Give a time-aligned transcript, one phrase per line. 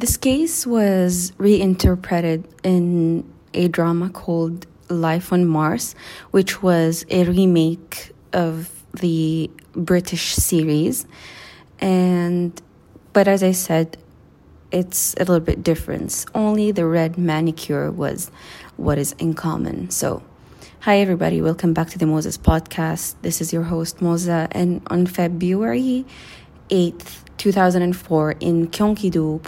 [0.00, 5.94] This case was reinterpreted in a drama called Life on Mars,
[6.30, 11.06] which was a remake of the British series.
[11.80, 12.58] And
[13.12, 13.98] but as I said,
[14.72, 16.24] it's a little bit different.
[16.34, 18.30] Only the red manicure was
[18.78, 19.90] what is in common.
[19.90, 20.22] So,
[20.78, 23.16] hi everybody, welcome back to the Moza's podcast.
[23.20, 26.06] This is your host Moza, and on February
[26.70, 29.40] 8th, 2004, in Gyeonggi-do,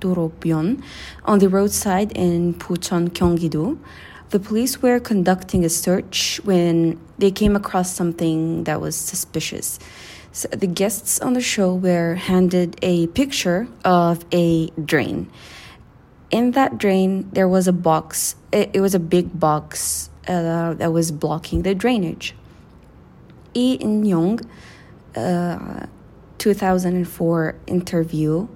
[0.00, 0.82] Dorobyeon,
[1.24, 3.80] on the roadside in Bucheon, Gyeonggi-do,
[4.30, 9.80] the police were conducting a search when they came across something that was suspicious.
[10.30, 15.28] So the guests on the show were handed a picture of a drain.
[16.30, 18.36] In that drain, there was a box.
[18.52, 22.36] It, it was a big box uh, that was blocking the drainage.
[23.56, 24.38] Lee In Young,
[25.16, 25.86] uh,
[26.37, 28.47] 2004 interview.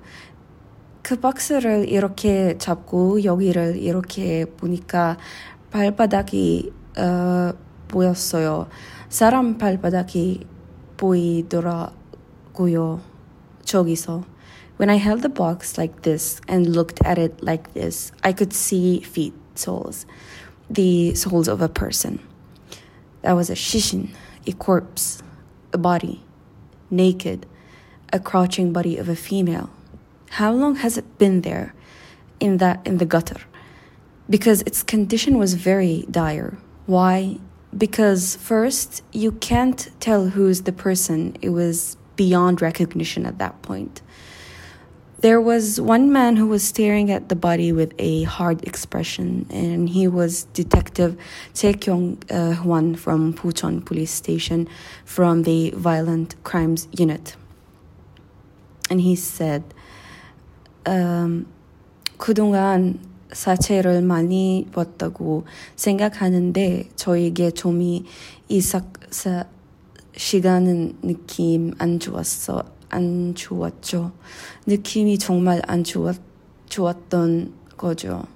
[1.01, 5.17] 그 박스를 이렇게 잡고 여기를 이렇게 보니까
[5.71, 7.53] 발바닥이 어,
[7.87, 8.67] 보였어요.
[9.09, 10.45] 사람 발바닥이
[10.97, 11.93] 보이더라고요.
[13.63, 14.23] 저기서.
[14.77, 18.53] When I held the box like this and looked at it like this, I could
[18.53, 20.05] see feet, soles,
[20.69, 22.19] the soles of a person.
[23.23, 24.09] That was a shishin,
[24.45, 25.23] a corpse,
[25.73, 26.21] a body,
[26.91, 27.47] naked,
[28.12, 29.70] a crouching body of a female.
[30.30, 31.74] How long has it been there
[32.40, 33.40] in that in the gutter?
[34.32, 36.56] because its condition was very dire.
[36.86, 37.38] Why?
[37.76, 41.36] Because first, you can't tell who's the person.
[41.42, 44.00] It was beyond recognition at that point.
[45.20, 49.88] There was one man who was staring at the body with a hard expression, and
[49.88, 51.16] he was Detective
[51.54, 54.68] Tae Kyung uh, Hwan from Bucheon Police Station
[55.04, 57.36] from the Violent Crimes Unit
[58.89, 59.63] And he said,
[60.85, 61.47] um,
[62.17, 62.99] 그동안
[63.31, 68.05] 사체를 많이 봤다고 생각하는데 저에게 좀이
[68.47, 68.93] 이삭
[70.15, 74.13] 시간은 느낌 안 좋았어 안 좋았죠
[74.65, 76.15] 느낌이 정말 안 좋았
[76.69, 78.27] 좋았던 거죠.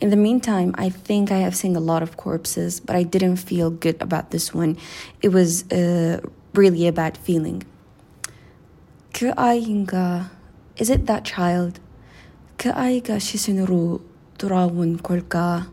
[0.00, 3.36] In the meantime, I think I have seen a lot of corpses, but I didn't
[3.36, 4.76] feel good about this one.
[5.22, 6.20] It was uh,
[6.52, 7.62] really a bad feeling.
[9.12, 10.30] 그 아이인가?
[10.80, 11.80] Is it that child?
[12.56, 14.00] 그 아이가 시신으로
[14.38, 15.70] 돌아온 걸까?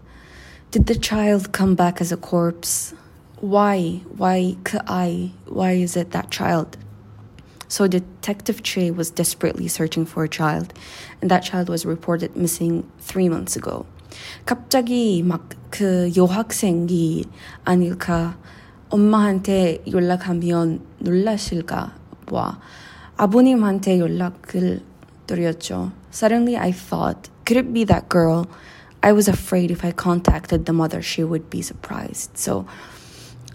[0.71, 2.95] Did the child come back as a corpse?
[3.41, 4.01] Why?
[4.17, 5.33] Why 그 아이?
[5.47, 6.77] Why is it that child?
[7.67, 10.73] So Detective Che was desperately searching for a child,
[11.21, 13.85] and that child was reported missing three months ago.
[14.45, 17.25] 갑자기 막 그 여학생이
[17.65, 18.37] 아닐까?
[18.89, 21.95] 엄마한테 연락하면 놀라실까
[22.27, 22.59] 봐.
[23.17, 24.81] 아버님한테 연락을
[25.27, 25.91] 드렸죠.
[26.11, 28.47] Suddenly I thought, could it be that girl?
[29.01, 32.37] I was afraid if I contacted the mother, she would be surprised.
[32.37, 32.65] So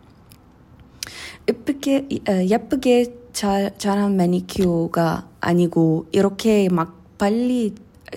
[1.49, 2.09] 예쁘게,
[2.49, 7.75] 예쁘게 잘, 잘한 매니큐어가 아니고 이렇게 막 빨리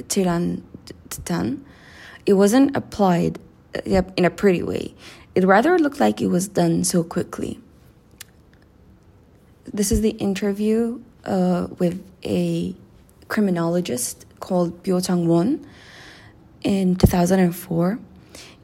[0.07, 0.61] 칠한
[1.09, 1.63] 듯한
[2.27, 3.39] It wasn't applied
[3.85, 4.95] in a pretty way.
[5.35, 7.59] It rather looked like it was done so quickly.
[9.71, 12.74] This is the interview uh, with a
[13.28, 15.64] criminologist called Byo Chang-won
[16.64, 17.98] in 2004.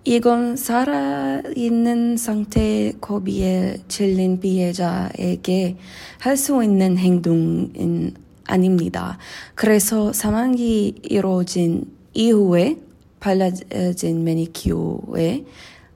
[0.08, 5.76] 이건 살아있는 상태 고비에 질린 피해자에게
[6.20, 8.14] 할 수 있는 행동은
[8.47, 9.19] 아닙니다.
[9.56, 12.76] 그래서 사망이 이루어진 이후에
[13.19, 15.44] 발라진 매니큐어의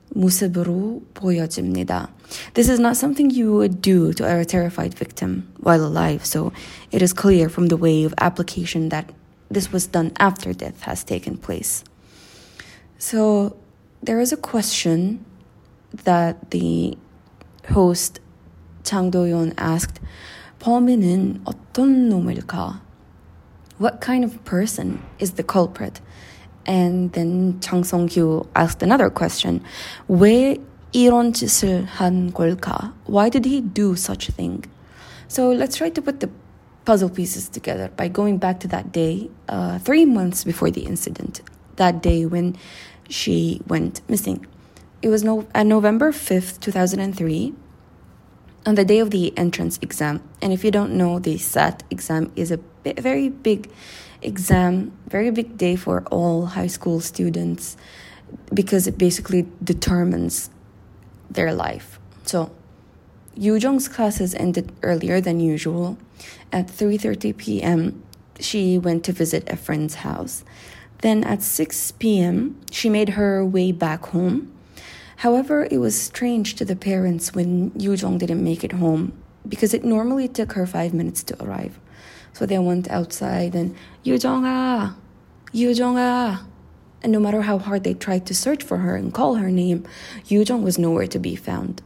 [0.09, 2.13] 모습으로 보여집니다.
[2.54, 6.52] This is not something you would do to a terrified victim while alive, so
[6.90, 9.12] it is clear from the way of application that
[9.50, 11.84] this was done after death has taken place.
[12.98, 13.56] So
[14.02, 15.24] there is a question
[16.04, 16.96] that the
[17.70, 18.20] host
[18.84, 20.00] Chang Do-yeon asked,
[20.60, 22.80] 범인은 어떤 놈일까?
[23.78, 26.00] What kind of person is the culprit?
[26.64, 29.62] And then Chang Song-kyu asked another question,
[30.08, 30.58] 왜
[30.92, 32.94] 이런 짓을 한 걸까?
[33.06, 34.64] Why did he do such a thing?
[35.28, 36.30] So let's try to put the
[36.84, 41.42] puzzle pieces together by going back to that day, uh, three months before the incident,
[41.76, 42.56] that day when
[43.08, 44.46] she went missing.
[45.02, 47.52] It was no, on November 5th, 2003,
[48.64, 50.22] on the day of the entrance exam.
[50.40, 53.70] And if you don't know, the SAT exam is a very big
[54.22, 57.76] exam, very big day for all high school students
[58.52, 60.50] because it basically determines
[61.33, 61.99] their life.
[62.25, 62.51] So,
[63.35, 65.97] Yoo classes ended earlier than usual.
[66.51, 68.03] At 3:30 p.m.,
[68.39, 70.43] she went to visit a friend's house.
[71.01, 74.51] Then at 6 p.m., she made her way back home.
[75.17, 79.13] However, it was strange to the parents when Yoo didn't make it home
[79.47, 81.79] because it normally took her five minutes to arrive.
[82.33, 84.95] So they went outside and Yoo ah,
[85.51, 86.45] Yoo ah.
[87.03, 89.85] And no matter how hard they tried to search for her and call her name,
[90.27, 91.81] Yoo Jung was nowhere to be found.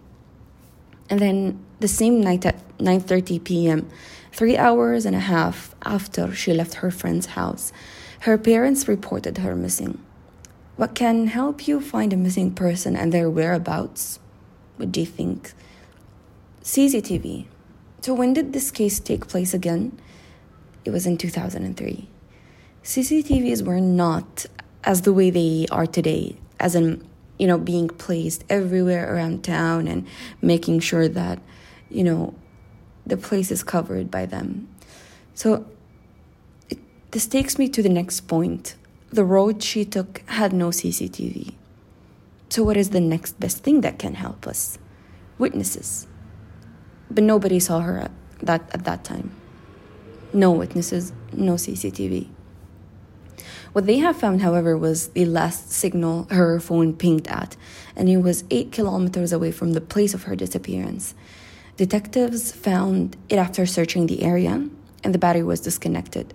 [1.10, 3.90] And then the same night at 9:30 p.m.,
[4.32, 7.72] 3 hours and a half after she left her friend's house,
[8.22, 10.00] her parents reported her missing.
[10.76, 14.20] What can help you find a missing person and their whereabouts?
[14.76, 15.54] What do you think?
[16.64, 17.46] CCTV.
[18.02, 19.98] So, when did this case take place again?
[20.84, 22.10] It was in 2003.
[22.84, 24.48] CCTVs were not
[24.86, 27.06] as the way they are today, as in,
[27.38, 30.08] you know, being placed everywhere around town and
[30.42, 31.40] making sure that,
[31.90, 32.34] you know,
[33.06, 34.68] the place is covered by them.
[35.34, 35.66] So,
[36.70, 36.78] it,
[37.12, 38.76] this takes me to the next point.
[39.12, 41.56] The road she took had no CCTV.
[42.50, 44.78] So, what is the next best thing that can help us?
[45.38, 46.08] Witnesses.
[47.10, 48.12] But nobody saw her at
[48.42, 49.32] that, at that time.
[50.34, 52.30] No witnesses, no CCTV.
[53.76, 57.58] What they have found, however, was the last signal her phone pinged at,
[57.94, 61.14] and it was eight kilometers away from the place of her disappearance.
[61.76, 64.66] Detectives found it after searching the area,
[65.04, 66.34] and the battery was disconnected.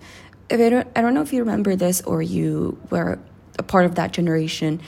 [0.51, 3.17] I don't, I don't know if you remember this or you were
[3.57, 4.79] a part of that generation.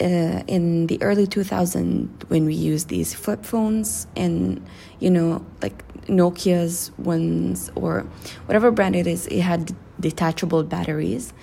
[0.00, 4.64] Uh, in the early 2000s, when we used these flip phones and,
[4.98, 8.06] you know, like Nokia's ones or
[8.46, 11.34] whatever brand it is, it had detachable batteries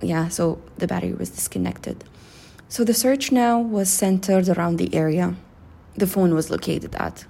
[0.00, 2.04] yeah, so the battery was disconnected.
[2.68, 5.36] So the search now was centered around the area
[5.96, 7.24] the phone was located at.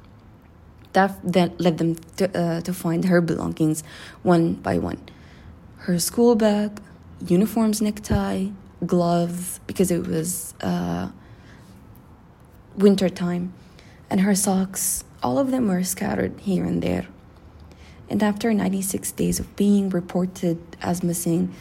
[0.93, 3.83] That then led them to, uh, to find her belongings
[4.23, 5.01] one by one
[5.85, 6.79] her school bag,
[7.27, 8.49] uniforms, necktie,
[8.85, 11.09] gloves, because it was uh,
[12.77, 13.55] winter time,
[14.11, 15.05] and her socks.
[15.23, 17.07] All of them were scattered here and there.
[18.11, 21.55] And after 96 days of being reported as missing,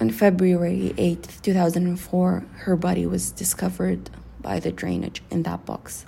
[0.00, 4.10] on February 8, 2004, her body was discovered
[4.40, 6.06] by the drainage in that box.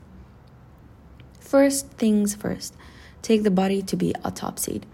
[1.40, 2.74] First things first,
[3.22, 4.84] take the body to be autopsied.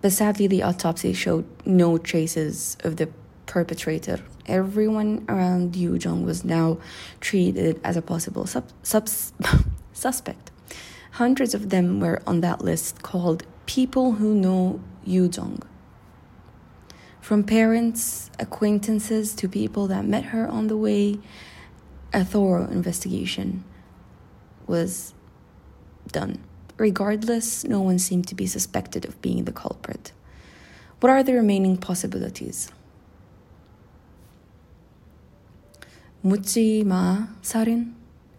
[0.00, 3.08] But sadly, the autopsy showed no traces of the
[3.44, 4.20] perpetrator.
[4.46, 6.78] Everyone around Yoo Jung was now
[7.20, 9.32] treated as a possible sub- subs-
[9.92, 10.50] suspect.
[11.12, 15.62] Hundreds of them were on that list called People Who Know Yoo Jung
[17.25, 21.19] From parents, acquaintances to people that met her on the way,
[22.13, 23.63] a thorough investigation
[24.67, 25.13] was
[26.11, 26.43] done.
[26.77, 30.11] Regardless, no one seemed to be suspected of being the culprit.
[30.99, 32.71] What are the remaining possibilities?
[36.23, 37.95] 묻지 마 살인,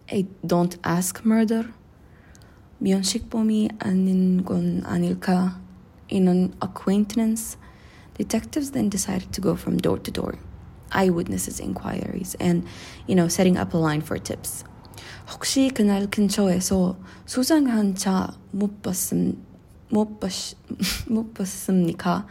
[0.09, 1.73] a don't ask murder,
[2.79, 5.59] 면식범이 아닌 건 아닐까,
[6.09, 7.57] in an acquaintance,
[8.17, 10.35] Detectives then decided to go from door to door,
[10.91, 12.65] eyewitnesses inquiries, and,
[13.07, 14.63] you know, setting up a line for tips.
[15.31, 19.37] 혹시 그날 근처에서 수상한 차못 봤음
[19.89, 20.55] 못, 봤,
[21.07, 22.25] 못 봤습니까?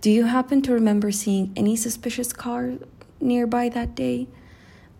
[0.00, 2.78] Do you happen to remember seeing any suspicious car
[3.20, 4.28] nearby that day?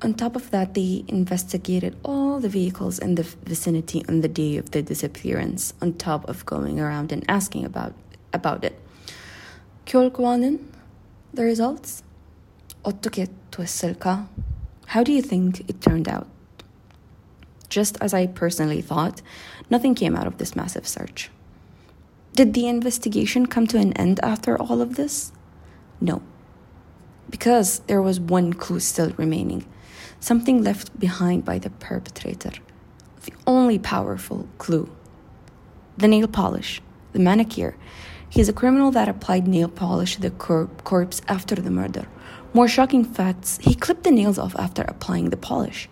[0.03, 4.57] On top of that, they investigated all the vehicles in the vicinity on the day
[4.57, 7.95] of the disappearance, on top of going around and asking about,
[8.33, 8.81] about it.
[9.87, 10.67] 결과는
[11.35, 12.03] the results
[12.83, 14.29] 어떻게 됐을까?
[14.89, 16.27] How do you think it turned out?
[17.69, 19.23] Just as I personally thought,
[19.71, 21.31] nothing came out of this massive search.
[22.35, 25.33] Did the investigation come to an end after all of this?
[26.01, 26.23] No.
[27.31, 29.65] because there was one clue still remaining,
[30.19, 32.53] something left behind by the perpetrator.
[33.23, 34.91] The only powerful clue
[35.97, 36.81] the nail polish,
[37.13, 37.77] the manicure.
[38.29, 42.07] He's a criminal that applied nail polish to the cor- corpse after the murder.
[42.53, 45.89] More shocking facts, he clipped the nails off after applying the polish.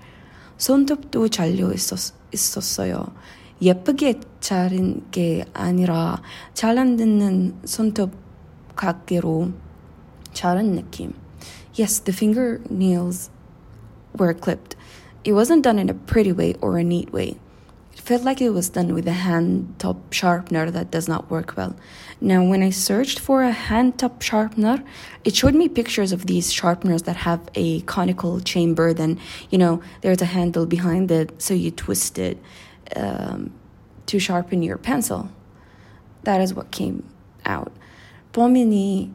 [0.58, 3.12] 손톱도 잘려 있었, 있었어요.
[3.60, 6.22] 예쁘게 자른 게 아니라
[6.54, 8.12] 잘 안 듣는 손톱
[8.76, 9.52] 각기로
[10.32, 11.14] 자른 느낌.
[11.74, 13.30] Yes, the fingernails
[14.18, 14.76] were clipped.
[15.24, 17.38] It wasn't done in a pretty way or a neat way.
[18.02, 21.56] It felt like it was done with a hand top sharpener that does not work
[21.56, 21.76] well.
[22.20, 24.82] Now, when I searched for a hand top sharpener,
[25.24, 28.94] it showed me pictures of these sharpeners that have a conical chamber.
[28.94, 29.18] Then,
[29.50, 32.38] you know, there's a handle behind it, so you twist it
[32.96, 33.52] um,
[34.06, 35.30] to sharpen your pencil.
[36.24, 37.04] That is what came
[37.44, 37.72] out.
[38.32, 39.10] 범인이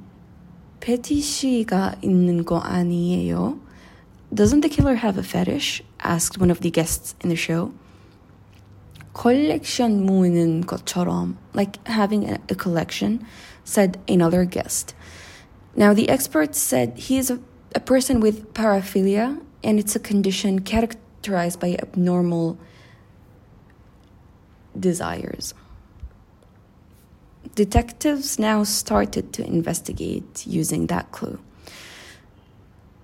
[0.80, 3.60] 패티시가 있는 거 아니에요?
[4.34, 5.84] Doesn't the killer have a fetish?
[6.00, 7.72] asked one of the guests in the show.
[9.18, 13.26] 컬렉션 모으는 것처럼, like having a, a collection,
[13.64, 14.96] said another guest.
[15.76, 17.40] Now, the expert said he is a,
[17.76, 22.58] a person with paraphilia, and it's a condition characterized by abnormal
[24.80, 25.54] desires.
[27.56, 31.40] Detectives now started to investigate using that clue.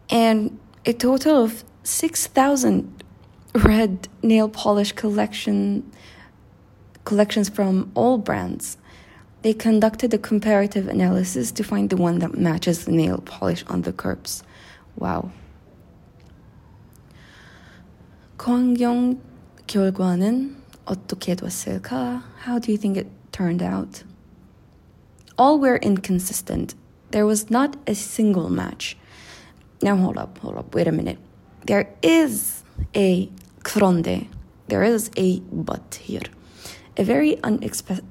[0.10, 3.04] And a total of 6,000
[3.56, 5.92] red nail polish collection
[7.06, 8.78] collections from all brands.
[9.42, 13.84] They conducted a comparative analysis to find the one that matches the nail polish on
[13.84, 14.44] the corpse.
[14.98, 15.32] Wow.
[18.38, 19.20] 광경
[19.68, 22.24] 결과는 어떻게 됐을까?
[22.46, 24.04] How do you think it turned out?
[25.38, 26.76] All were inconsistent.
[27.12, 28.98] There was not a single match.
[29.82, 31.18] Now hold up, hold up, wait a minute.
[31.66, 32.64] There is
[32.96, 33.30] a
[33.64, 34.28] 그런데.
[34.68, 36.28] There is a but here.
[36.98, 38.04] A very unexpe-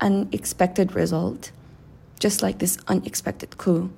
[0.00, 1.52] unexpected result,
[2.18, 3.90] just like this unexpected clue.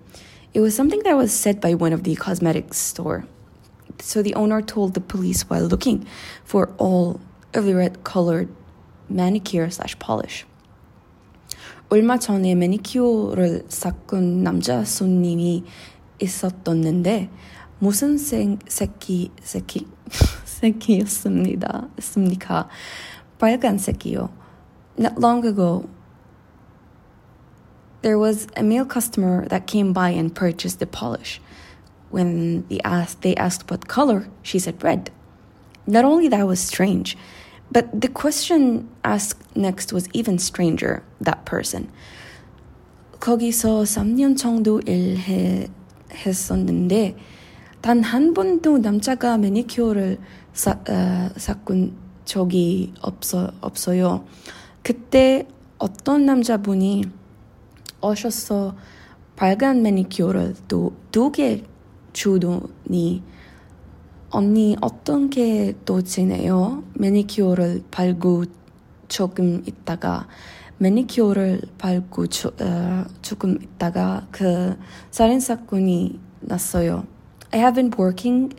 [0.52, 3.26] It was something that was said by one of the cosmetics store.
[4.00, 6.06] So the owner told the police while looking
[6.44, 7.20] for all
[7.54, 8.48] of the red colored
[9.08, 10.44] manicure slash polish.
[11.90, 15.64] 얼마 전에 매니큐어를 샀던 남자 손님이
[16.18, 17.30] 있었던데
[17.78, 19.86] 무슨 색이 색이
[20.44, 21.88] 색이었습니다.
[21.98, 22.68] 습니까?
[23.38, 24.30] 빨간색이요.
[24.96, 25.88] Not long ago,
[28.02, 31.40] there was a male customer that came by and purchased the polish.
[32.10, 35.10] When they asked, they asked what color, she said red.
[35.86, 37.16] Not only that was strange,
[37.72, 41.90] but the question asked next was even stranger, that person.
[43.20, 44.80] 거기서 3년 정도
[46.12, 47.16] 일했었는데
[47.80, 50.18] 단 한 번도 남자가 매니큐어를
[50.52, 51.96] 사, 어, 샀군
[52.29, 54.23] 적이 없어, 없어요.
[54.83, 55.47] 그때
[55.79, 57.05] 어떤 남자분이
[58.01, 58.75] 오셔서
[59.35, 60.53] 빨간 매니큐어를
[61.11, 61.63] 두개
[62.13, 63.23] 주더니
[64.29, 66.83] 언니 어떤 게또 지내요?
[66.93, 68.43] 매니큐어를 발고
[69.07, 70.27] 조금 있다가
[70.77, 74.77] 매니큐어를 발고 조, 어, 조금 있다가 그
[75.09, 77.07] 살인 사건이 났어요.
[77.51, 78.55] I have been working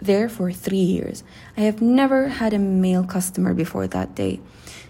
[0.00, 1.24] there for three years.
[1.56, 4.40] I have never had a male customer before that day.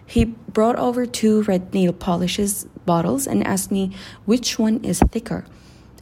[0.05, 3.93] He brought over two red nail polishes bottles and asked me
[4.25, 5.45] which one is thicker.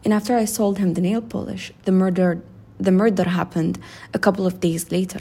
[0.05, 2.43] And after I sold him the nail polish, the murder
[2.79, 3.79] the murder happened
[4.13, 5.21] a couple of days later.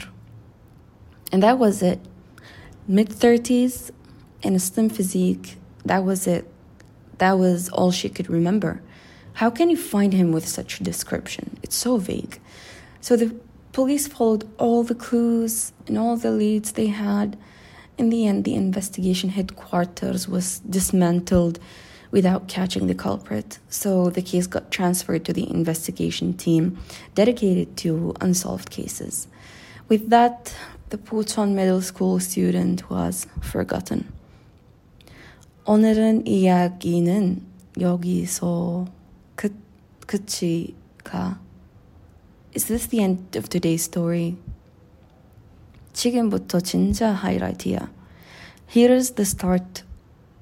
[1.32, 2.00] And that was it.
[2.86, 3.90] Mid 30s
[4.42, 6.50] and a slim physique, that was it.
[7.18, 8.82] That was all she could remember.
[9.34, 11.56] How can you find him with such a description?
[11.62, 12.40] It's so vague.
[13.00, 13.34] So the
[13.74, 17.36] Police followed all the clues and all the leads they had.
[17.98, 21.58] In the end, the investigation headquarters was dismantled
[22.12, 26.78] without catching the culprit, so the case got transferred to the investigation team
[27.16, 29.26] dedicated to unsolved cases.
[29.88, 30.54] With that,
[30.90, 34.12] the Bucheon Middle School student was forgotten.
[35.66, 37.42] 오늘은 이야기는
[37.80, 38.86] 여기서
[39.34, 39.52] 끝,
[40.06, 41.43] 끝이 가.
[42.53, 44.37] Is this the end of today's story?
[45.93, 47.89] 지금부터 진짜 하이라이트야.
[48.67, 49.83] Here's the start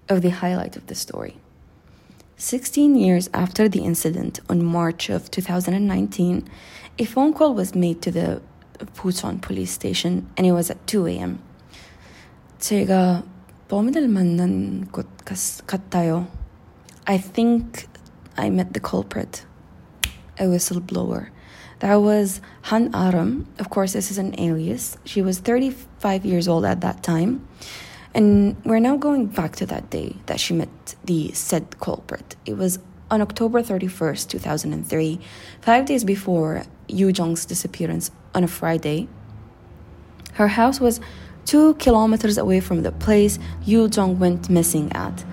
[0.10, 1.36] of the highlight of the story.
[2.38, 6.48] 16 years after the incident, on March of 2019,
[7.00, 8.42] a phone call was made to the
[8.96, 11.40] Puchon police station and it was at 2 a.m.
[12.60, 13.24] 제가
[13.68, 16.28] 범인을 만난 것 같아요.
[17.06, 17.88] I think
[18.36, 19.48] I met the culprit.
[20.40, 21.30] a whistleblower.
[21.83, 23.49] That was Han Aram.
[23.59, 24.97] Of course, this is an alias.
[25.05, 27.45] She was 35 years old at that time.
[28.15, 32.37] And we're now going back to that day that she met the said culprit.
[32.47, 32.79] It was
[33.11, 35.19] on October 31st, 2003,
[35.61, 39.09] five days before Yoo Jung's disappearance on a Friday.
[40.35, 41.01] Her house was
[41.47, 45.25] two kilometers away from the place Yoo Jung went missing at.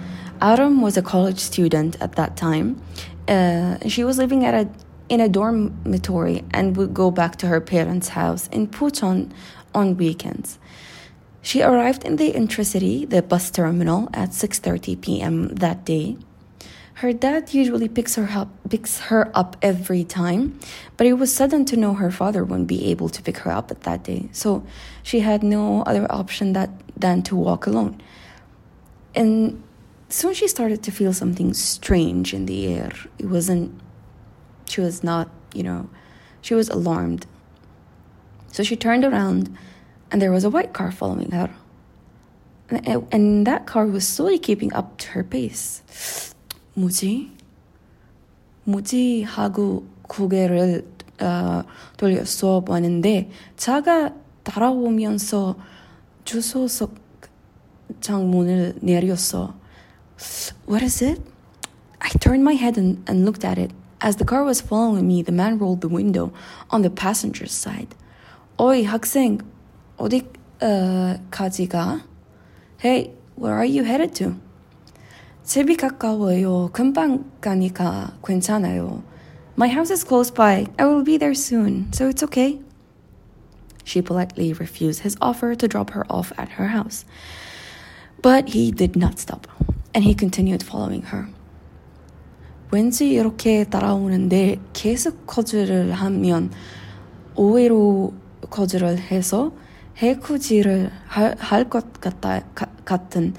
[0.42, 2.82] Aram was a college student at that time.
[3.28, 4.68] Uh, she was living at a
[5.10, 9.32] in a dormitory and would go back to her parents' house in Bucheon
[9.74, 10.60] on weekends.
[11.42, 15.48] She arrived in the Intracity, the bus terminal, at 6:30 p.m.
[15.56, 16.18] that day.
[16.96, 20.60] Her dad usually picks her up picks her up every time,
[20.98, 23.72] but it was sudden to know her father wouldn't be able to pick her up
[23.72, 24.28] at that day.
[24.34, 24.64] So
[25.02, 28.02] she had no other option that than to walk alone.
[29.16, 29.64] And
[30.10, 32.92] soon she started to feel something strange in the air.
[33.18, 33.80] It wasn't
[34.69, 35.89] she was not, you know,
[36.43, 37.27] she was alarmed.
[38.53, 39.57] So she turned around
[40.11, 41.51] and there was a white car following her.
[42.71, 45.83] And, and that car was slowly keeping up to her pace.
[46.77, 47.31] 뭐지?
[48.65, 49.23] 뭐지?
[49.23, 50.85] 하고 고개를
[51.21, 51.63] 어,
[51.97, 55.57] 돌렸어 보는데 차가 따라오면서
[56.25, 56.95] 주소석
[58.01, 59.55] 창문을 내렸어.
[60.67, 61.23] What is it?
[62.01, 63.73] I turned my head and, and looked at it.
[64.01, 66.33] As the car was following me, the man rolled the window
[66.71, 67.95] on the passenger's side.
[68.61, 69.41] Oi, 학생,
[69.99, 72.03] 어디까지 가?
[72.79, 74.37] Hey, where are you headed to?
[75.45, 76.71] 집이 가까워요.
[76.73, 79.03] 금방 가니까 괜찮아요.
[79.57, 80.67] My house is close by.
[80.79, 82.61] I will be there soon, so it's okay.
[83.85, 87.05] She politely refused his offer to drop her off at her house.
[88.21, 89.47] But he did not stop,
[89.95, 91.29] and he continued following her.
[92.72, 96.52] 왠지 이렇게 따라오는데 계속 거절을 하면
[97.36, 98.14] 오해로
[98.50, 99.52] 거절을 해서
[99.98, 102.42] 해코지를 할 것 같다
[102.86, 103.34] 같은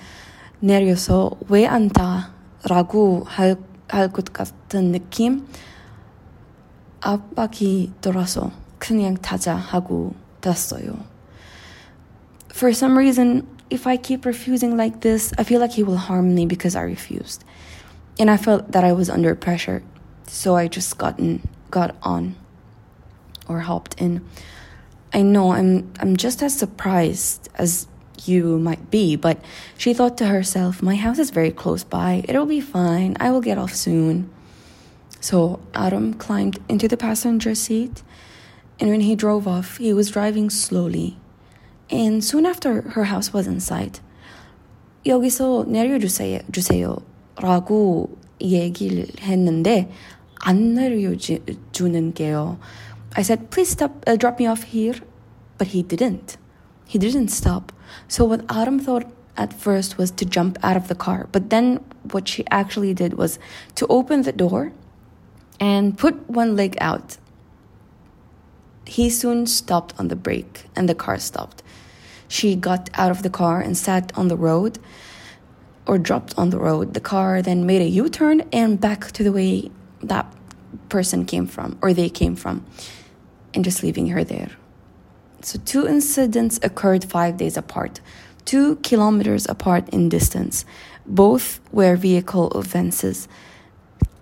[0.58, 3.24] 내려서 왜 안다라고
[3.88, 5.46] 할것 같은 느낌
[7.00, 10.98] 압박이 들어서 그냥 타자 하고 탔어요.
[12.52, 16.34] For some reason, if I keep refusing like this, I feel like he will harm
[16.34, 17.44] me because I refused.
[18.20, 19.82] and I felt that I was under pressure,
[20.26, 22.36] so I just gotten got on
[23.48, 24.20] or hopped in.
[25.12, 27.88] I know I'm I'm just as surprised as
[28.26, 29.40] you might be, but
[29.78, 33.40] she thought to herself, My house is very close by, it'll be fine, I will
[33.40, 34.28] get off soon.
[35.20, 38.02] So Aram climbed into the passenger seat,
[38.78, 41.16] and when he drove off, he was driving slowly.
[41.88, 44.00] And soon after, her house was in sight.
[45.06, 47.00] 여기서 내려 주세요
[47.40, 49.90] 라고 얘기를 했는데
[50.40, 52.58] 안 내려주는 게요.
[53.16, 55.00] I said, please stop, uh, drop me off here.
[55.58, 56.36] But he didn't.
[56.86, 57.72] He didn't stop.
[58.08, 59.04] So what Aram thought
[59.36, 61.28] at first was to jump out of the car.
[61.32, 63.38] But then what she actually did was
[63.74, 64.72] to open the door
[65.58, 67.18] and put one leg out.
[68.86, 71.62] He soon stopped on the brake and the car stopped.
[72.28, 74.78] She got out of the car and sat on the road
[75.86, 76.94] or dropped on the road.
[76.94, 79.70] The car then made a U turn and back to the way
[80.02, 80.32] that
[80.88, 82.64] person came from or they came from,
[83.54, 84.50] and just leaving her there.
[85.42, 88.00] So, two incidents occurred five days apart,
[88.44, 90.64] two kilometers apart in distance.
[91.06, 93.26] Both were vehicle offenses.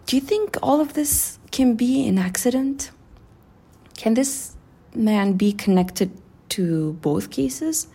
[0.07, 2.93] Do you think all of this can be an accident?
[3.97, 4.57] Can this
[4.95, 6.11] man be connected
[6.51, 7.89] to both cases?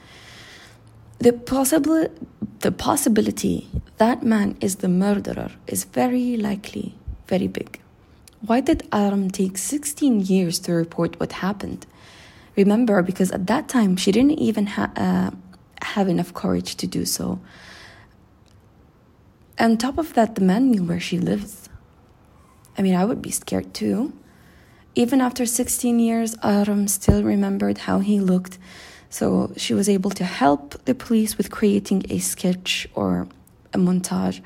[1.24, 2.10] The, possible,
[2.60, 6.96] the possibility that man is the murderer is very likely,
[7.28, 7.80] very big.
[8.46, 11.86] Why did Aram take 16 years to report what happened?
[12.58, 15.32] Remember, because at that time she didn't even ha- uh,
[15.82, 17.40] have enough courage to do so.
[19.58, 21.70] On top of that, the man knew where she lives.
[22.78, 24.12] I mean, I would be scared too.
[24.94, 28.58] Even after 16 years, Aram still remembered how he looked,
[29.13, 33.27] so she was able to help the police with creating a sketch or
[33.73, 34.41] a montage.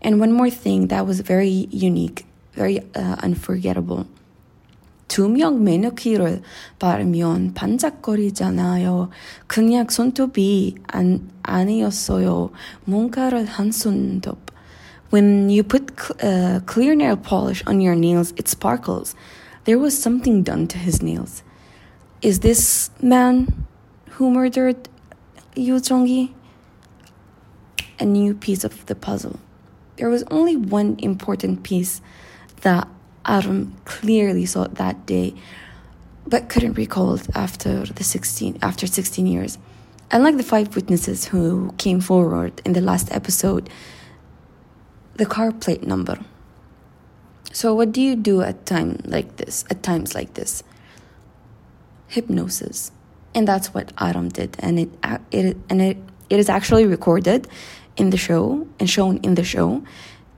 [0.00, 4.06] And one more thing that was very unique, very uh, unforgettable.
[5.08, 6.40] 두명 매너키를
[6.78, 9.10] 바르면 반짝거리잖아요.
[9.46, 12.50] 그냥 손톱이 안, 아니었어요.
[12.86, 14.50] 뭔가를 한 손톱.
[15.12, 15.92] When you put
[16.24, 19.14] uh, clear nail polish on your nails, it sparkles.
[19.64, 21.42] There was something done to his nails.
[22.22, 23.65] Is this man
[24.17, 24.89] who murdered
[25.55, 26.33] Yu Jonggi?
[27.99, 29.39] A new piece of the puzzle.
[29.97, 32.01] There was only one important piece
[32.61, 32.87] that
[33.27, 35.35] Aram clearly saw that day,
[36.25, 39.59] but couldn't recall it after the 16 after 16 years.
[40.09, 43.69] Unlike the five witnesses who came forward in the last episode,
[45.17, 46.17] the car plate number.
[47.51, 49.63] So what do you do at time like this?
[49.69, 50.63] At times like this?
[52.07, 52.91] Hypnosis.
[53.37, 54.89] And that's what Aram did and it
[55.31, 55.97] it and it
[56.33, 57.47] it is actually recorded
[57.95, 59.83] in the show and shown in the show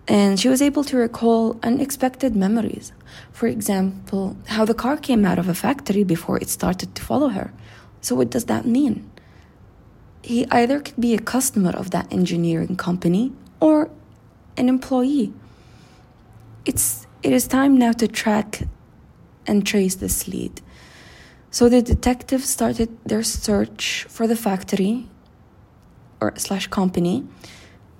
[0.09, 2.91] and she was able to recall unexpected memories.
[3.31, 7.29] For example, how the car came out of a factory before it started to follow
[7.29, 7.53] her.
[8.01, 9.09] So, what does that mean?
[10.23, 13.91] He either could be a customer of that engineering company or
[14.57, 15.31] an employee.
[16.65, 18.63] It's, it is time now to track
[19.45, 20.59] and trace this lead.
[21.50, 25.08] So the detectives started their search for the factory
[26.20, 27.24] or slash company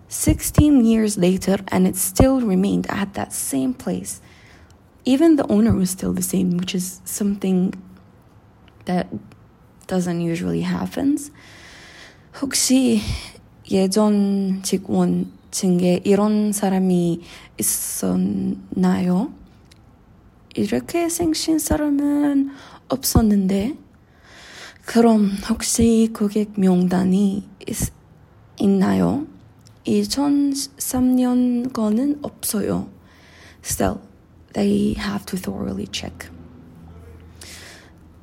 [0.08, 4.20] 16 years later and it still remained at that same place
[5.04, 7.74] even the owner was still the same which is something
[8.84, 9.08] that
[9.87, 11.30] doesn't usually happens
[12.40, 13.00] 혹시
[13.70, 17.20] 예전 직원 중에 이런 사람이
[17.58, 19.32] 있었나요?
[20.56, 22.50] 이렇게 생긴 사람은
[22.89, 23.78] 없었는데,
[24.86, 27.78] 그럼 혹시 고객 명단이 있,
[28.58, 29.28] 있나요?
[29.86, 32.89] 2003년 거는 없어요.
[33.63, 33.99] Still,
[34.54, 36.30] they have to thoroughly check.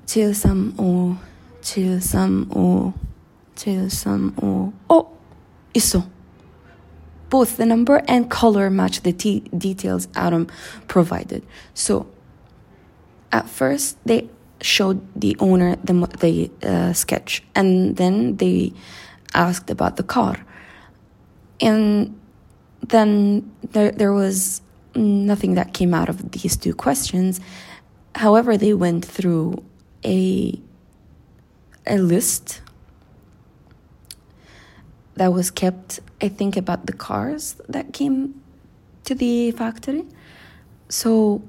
[0.07, 1.19] 735,
[1.61, 2.95] 735,
[3.55, 4.73] 735.
[4.89, 5.19] 어,
[5.75, 6.07] 있어.
[7.29, 10.47] Both the number and color match the details Aram
[10.87, 11.43] provided.
[11.75, 12.07] So,
[13.33, 18.73] at first, they showed the owner the, the uh, sketch and then they
[19.35, 20.45] asked about the car
[21.61, 22.19] and
[22.81, 24.61] then there, there was
[24.95, 27.41] nothing that came out of these two questions.
[28.15, 29.63] However, they went through
[30.05, 30.59] a
[31.87, 32.63] a list
[35.15, 38.43] that was kept, I think, about the cars that came
[39.05, 40.05] to the factory.
[40.89, 41.43] So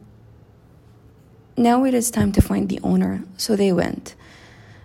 [1.56, 3.22] now it is time to find the owner.
[3.36, 4.14] So they went.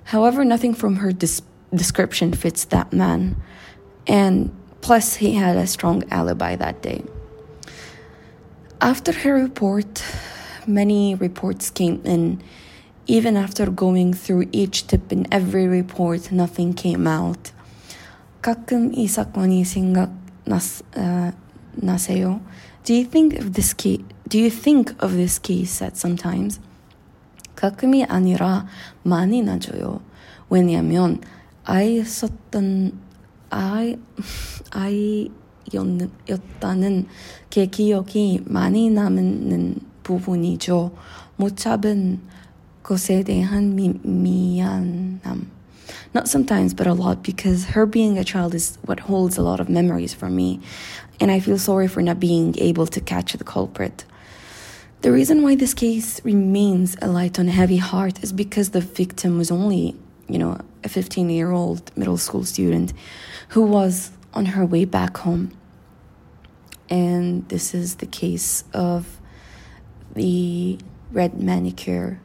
[0.05, 1.41] However, nothing from her dis-
[1.73, 3.35] description fits that man.
[4.07, 4.51] And
[4.87, 7.03] Plus, he had a strong alibi that day.
[8.79, 10.01] After her report,
[10.65, 12.41] many reports came in.
[13.05, 17.51] Even after going through each tip in every report, nothing came out.
[18.41, 20.13] 가끔 이 사건이 생각나세요?
[22.85, 24.05] Do you think of this case?
[24.31, 26.59] Do you think of this case at sometimes?
[27.55, 28.67] 가끔이 아니라
[29.03, 30.01] 많이 나줘요.
[30.49, 31.21] 왜냐면
[31.63, 33.07] 아이 썼던
[33.49, 33.97] 아이,
[35.71, 37.07] 아이였다는
[37.49, 40.91] 게 기억이 많이 남는 부분이죠.
[41.37, 42.21] 못 잡은
[42.83, 45.51] 것에 대한 미, 미안함.
[46.13, 49.59] Not sometimes, but a lot, because her being a child is what holds a lot
[49.59, 50.59] of memories for me,
[51.19, 54.05] and I feel sorry for not being able to catch the culprit.
[55.02, 59.36] The reason why this case remains a light on heavy heart is because the victim
[59.36, 59.96] was only,
[60.28, 62.92] you know, a 15 year old middle school student
[63.48, 65.50] who was on her way back home.
[66.88, 69.18] And this is the case of
[70.14, 70.78] the
[71.10, 72.20] red manicure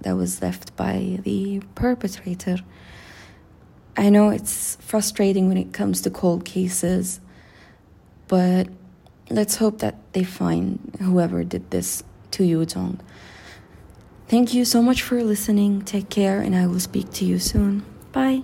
[0.00, 2.58] that was left by the perpetrator.
[3.96, 7.20] I know it's frustrating when it comes to cold cases,
[8.26, 8.66] but
[9.34, 13.00] let's hope that they find whoever did this to you, Jong.
[14.28, 15.82] Thank you so much for listening.
[15.82, 17.84] Take care, and I will speak to you soon.
[18.12, 18.42] Bye.